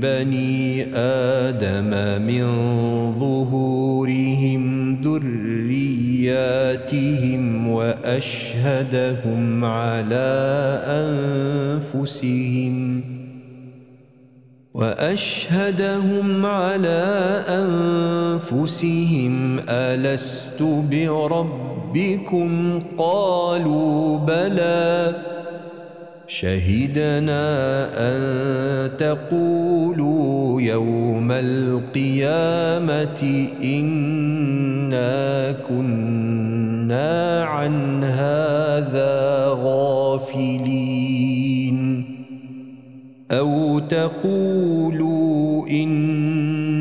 [0.00, 2.44] بني آدم من
[3.12, 6.08] ظهورهم ذرياتهم
[7.68, 10.30] وأشهدهم على
[11.92, 13.04] أنفسهم
[14.74, 17.04] وأشهدهم على
[18.48, 25.14] أنفسهم ألست بربكم قالوا بلى
[26.28, 33.22] شهدنا أن تقولوا يوم القيامة
[33.62, 40.98] إنا كنا عن هذا غافلين.
[43.30, 45.68] أو تقولوا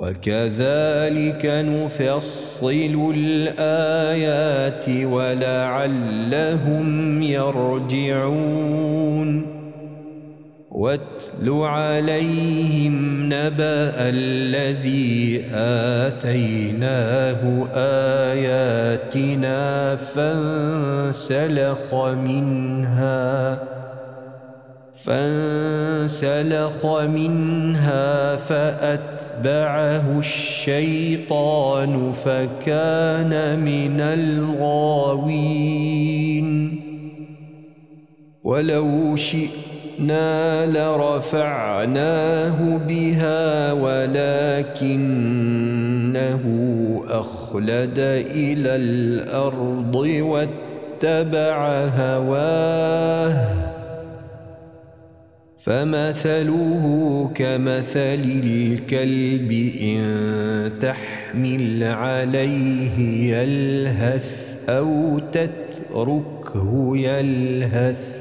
[0.00, 6.86] وكذلك نفصل الآيات ولعلهم
[7.22, 9.30] يرجعون.
[10.70, 17.66] واتل عليهم نبأ الذي آتيناه
[18.32, 23.58] آياتنا فانسلخ منها.
[25.04, 35.70] فانسلخ منها فأتبعه الشيطان فكان من الغاوين.
[38.44, 45.00] ولو شئنا لرفعناه بها ولكنه
[47.08, 47.98] أخلد
[48.30, 53.79] إلى الأرض واتبع هواه.
[55.60, 56.84] فمثله
[57.34, 60.00] كمثل الكلب إن
[60.80, 62.98] تحمل عليه
[63.36, 68.20] يلهث أو تتركه يلهث.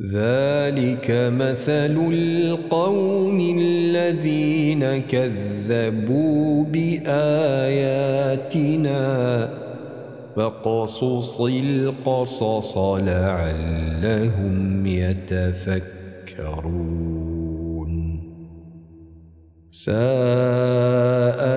[0.00, 7.20] ذلك مثل القوم الذين كذبوا بآياتنا.
[10.40, 14.56] فقصص القصص لعلهم
[14.86, 15.90] يتفكرون.
[19.70, 20.00] ساء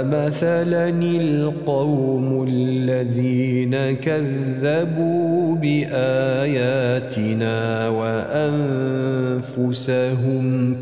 [0.06, 7.10] مثلا القوم الذين كذبوا بآياتنا
[7.90, 9.84] وأنفسهم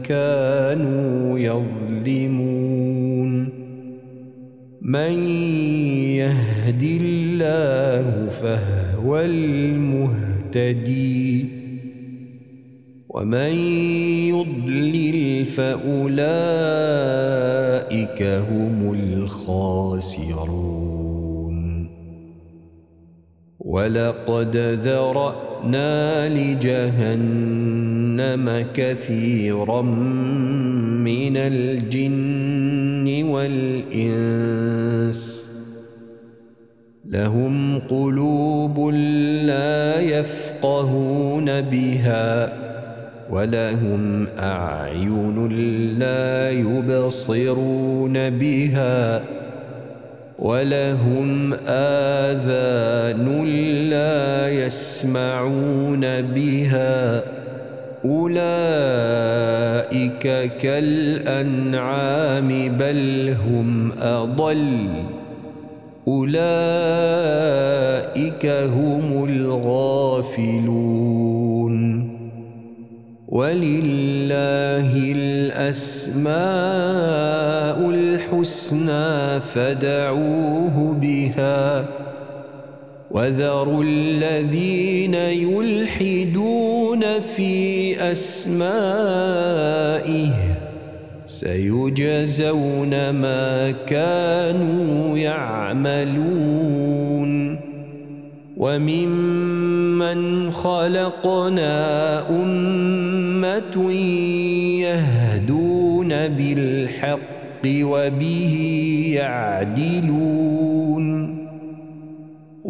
[0.03, 2.80] كانوا يظلمون.
[4.91, 5.13] من
[6.19, 10.81] يهد الله فهو المهتدي
[13.09, 13.53] ومن
[14.35, 16.11] يضلل فأولئك
[18.23, 20.81] هم الخاسرون.
[23.59, 27.65] ولقد ذرأنا لجهنم
[28.73, 29.81] كثيرا
[31.03, 34.71] من الجن والإنس
[37.09, 38.89] لهم قلوب
[39.45, 42.53] لا يفقهون بها
[43.29, 45.47] ولهم أعين
[45.99, 49.21] لا يبصرون بها
[50.39, 53.43] ولهم آذان
[53.89, 57.23] لا يسمعون بها
[58.05, 59.70] أولئك
[60.61, 62.47] كالأنعام
[62.77, 64.87] بل هم أضل.
[66.07, 66.35] أولئك
[68.45, 70.61] هم الغافلون.
[73.27, 76.31] ولله الأسماء
[77.89, 81.85] الحسنى فدعوه بها.
[83.11, 85.15] وذروا الذين
[87.01, 88.61] يلحدون في أسمائه
[91.25, 96.51] سيجزون ما كانوا يعملون.
[98.57, 103.91] وممن خلقنا أمة
[104.81, 107.19] يهدون بالحق
[107.65, 108.55] وبه
[109.15, 110.70] يعدلون.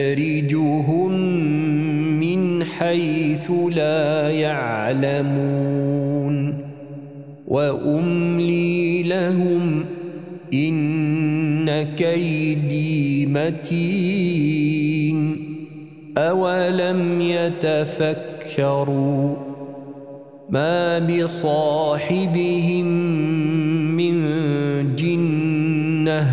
[2.19, 5.77] من حيث لا يعلمون
[7.47, 9.85] وأملي لهم
[10.53, 14.77] إن كيدي متين
[16.17, 18.27] أولم يتفكروا
[20.49, 22.85] ما بصاحبهم
[23.95, 24.15] من
[24.95, 26.29] جنة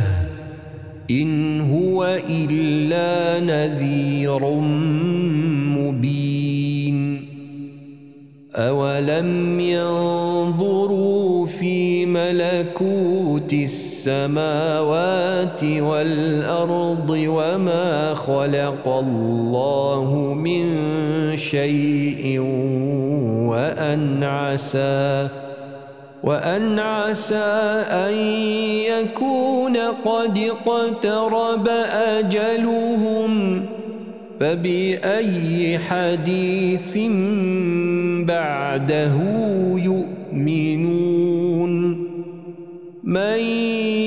[1.11, 4.51] إن هو إلا نذير
[5.79, 7.25] مبين.
[8.55, 13.55] أولم ينظروا في ملكوت
[14.07, 20.67] السماوات والأرض وما خلق الله من
[21.37, 22.41] شيء
[23.49, 25.29] وأن عسى
[26.23, 28.15] وأن عسى أن
[28.93, 31.69] يكون قد اقترب
[32.19, 33.63] أجلهم.
[34.41, 36.99] فبأي حديث
[38.27, 39.15] بعده
[39.77, 41.04] يؤمنون؟
[43.05, 43.39] من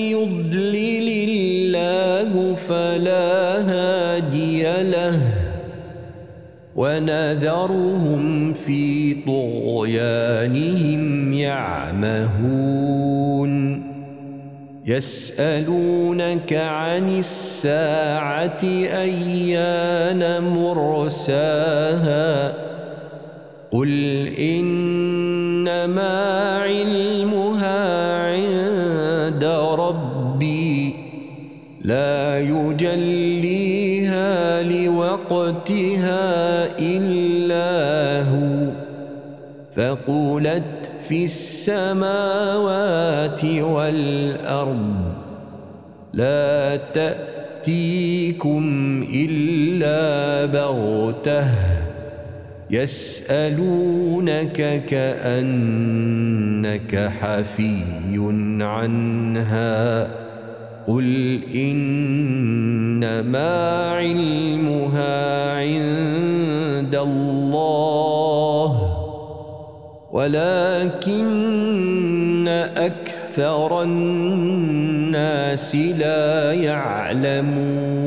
[0.10, 5.20] يضلل الله فلا هادي له
[6.76, 12.68] ونذرهم في طغيانهم يعمهون
[14.86, 18.64] يسألونك عن الساعة
[19.04, 22.54] أيان مرساها
[23.72, 26.18] قل إنما
[26.58, 27.47] علمها
[29.78, 30.94] ربي
[31.82, 34.28] لا يجليها
[34.64, 36.26] لوقتها
[36.80, 38.72] إلا هو.
[39.76, 42.36] فقلت في السماوات
[43.46, 44.96] والأرض
[46.14, 48.64] لا تأتيكم
[49.14, 51.48] إلا بغتة
[52.72, 54.62] يسألونك
[56.64, 57.84] كأنك حفي
[58.62, 60.08] عنها.
[60.88, 63.20] قل إنما
[63.92, 68.72] علمها عند الله
[70.12, 71.28] ولكن
[72.78, 78.07] أكثر الناس لا يعلمون.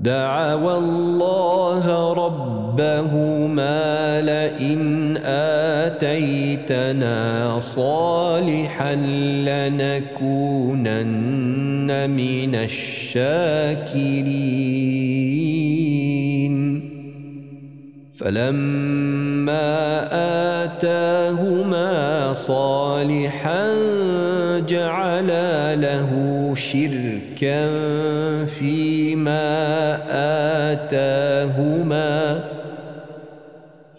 [0.00, 5.16] دعوى الله ربهما لئن
[5.86, 8.94] آتيتنا صالحا
[9.44, 14.20] لنكونن من الشاكرين.
[18.16, 19.70] فلما
[20.64, 23.74] آتاهما صالحا
[24.68, 26.10] جعلا له
[26.54, 27.66] شركا
[28.46, 29.89] فيما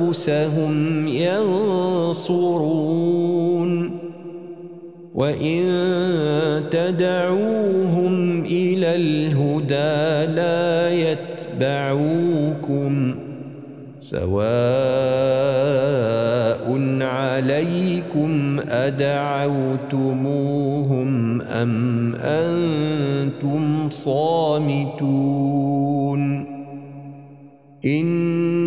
[0.00, 2.68] أنفسهم ينصرون
[5.14, 5.64] وإن
[6.70, 12.34] تدعوهم إلى الهدى لا يتبعوكم
[13.98, 14.28] سواء
[17.02, 19.80] عليكم أدعوتموهم
[21.42, 25.38] أم أنتم صامتون
[27.84, 28.57] إن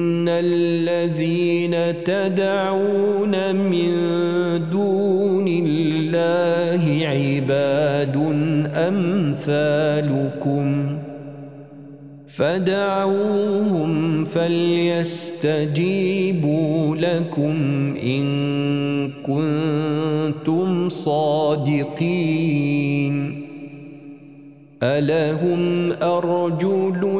[0.44, 3.90] الذين تدعون من
[4.72, 8.16] دون الله عباد
[8.76, 10.68] أمثالكم
[12.28, 15.76] فدعوهم فليستجيبوا
[16.96, 17.56] لكم
[18.04, 18.26] إن
[19.12, 22.32] كنتم صادقين.
[24.84, 27.20] ألهم أرجل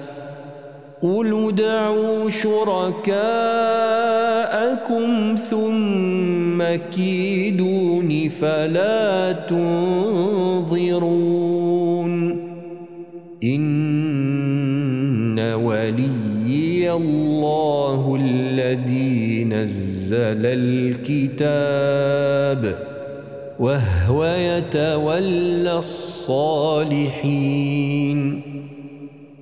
[1.01, 3.15] قل ادعوا شركاءكم
[5.35, 10.91] ثم كيدون فلا تنظرون
[13.43, 20.45] إن ولي الله الذي نزل
[21.05, 22.11] الكتاب
[23.59, 27.21] وهو يتولى الصالحين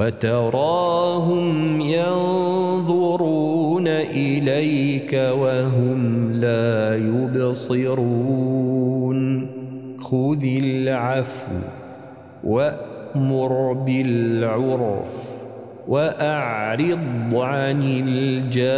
[0.00, 8.80] وتراهم ينظرون إليك وهم لا يبصرون.
[10.00, 11.52] خذ العفو
[12.44, 15.12] وأمر بالعرف
[15.88, 18.70] وأعرض عن الجاهلين.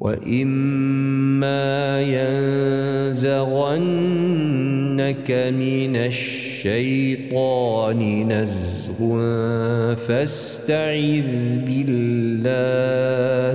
[0.00, 3.30] وإما ينزغنك
[5.30, 8.98] من الشيطان الشيطان نزغ
[9.94, 11.30] فاستعذ
[11.66, 13.54] بالله.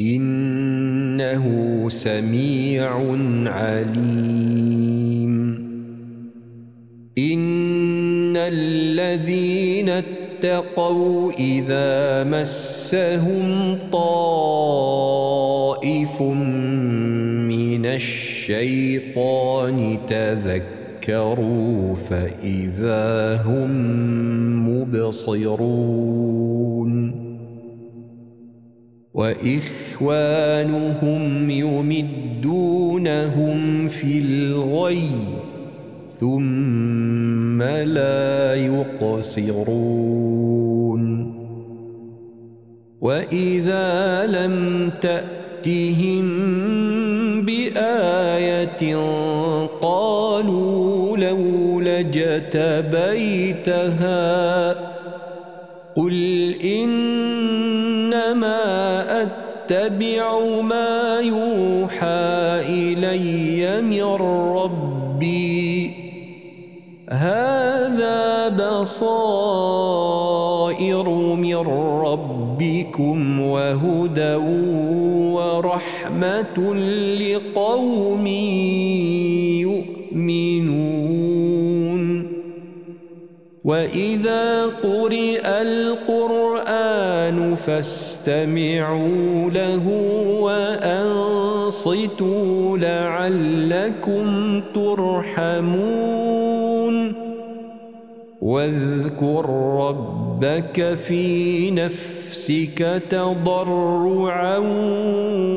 [0.00, 1.44] إنه
[1.88, 2.90] سميع
[3.46, 5.34] عليم.
[7.18, 14.62] إن الذين اتقوا إذا مسهم طائف
[16.22, 19.76] من الشيطان
[20.08, 20.75] تذكر
[21.06, 23.70] ذكروا فإذا هم
[24.68, 26.16] مبصرون
[29.14, 30.70] وإخوانهم
[31.50, 33.08] يمدونهم
[33.88, 35.08] في الغي
[36.08, 39.76] ثم لا يقصرون
[43.00, 46.26] وإذا لم تأتهم
[47.46, 48.96] بآية
[49.80, 50.65] قالوا
[52.92, 54.74] بيتها
[55.96, 58.52] قل إنما
[59.22, 64.04] أتبع ما يوحى إلي من
[64.56, 65.90] ربي.
[67.10, 69.66] هذا بصائر
[71.34, 71.56] من
[72.06, 74.34] ربكم وهدى
[75.34, 76.74] ورحمة
[77.20, 78.26] لقوم
[83.66, 89.88] وإذا قرئ القرآن فاستمعوا له
[91.66, 96.16] وأنصتوا لعلكم ترحمون
[98.42, 99.46] واذكر
[99.78, 104.58] ربك في نفسك تضرعا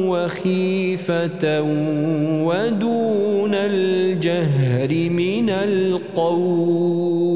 [0.09, 1.61] وخيفة
[2.45, 7.28] ودون الجهر من القول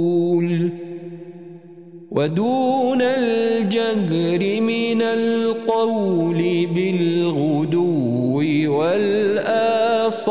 [2.14, 8.38] ودون الجهر من القول بالغدو
[8.80, 10.23] والآصال